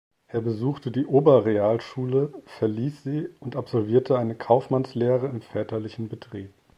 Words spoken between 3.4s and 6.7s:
absolvierte eine Kaufmannslehre im väterlichen Betrieb.